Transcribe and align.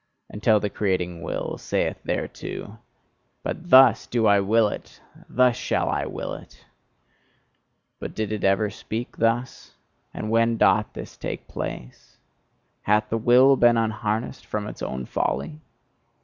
Until 0.31 0.59
the 0.59 0.71
creating 0.71 1.21
Will 1.21 1.59
saith 1.59 1.99
thereto: 2.03 2.79
"But 3.43 3.69
thus 3.69 4.07
do 4.07 4.25
I 4.25 4.39
will 4.39 4.67
it! 4.67 4.99
Thus 5.29 5.55
shall 5.55 5.89
I 5.89 6.07
will 6.07 6.33
it!" 6.33 6.65
But 7.99 8.15
did 8.15 8.31
it 8.31 8.43
ever 8.43 8.71
speak 8.71 9.17
thus? 9.17 9.75
And 10.11 10.31
when 10.31 10.57
doth 10.57 10.87
this 10.93 11.15
take 11.17 11.47
place? 11.47 12.17
Hath 12.81 13.09
the 13.09 13.17
Will 13.19 13.55
been 13.55 13.77
unharnessed 13.77 14.47
from 14.47 14.65
its 14.67 14.81
own 14.81 15.05
folly? 15.05 15.61